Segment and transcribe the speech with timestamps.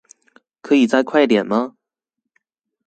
[0.63, 1.75] 可以再快點嗎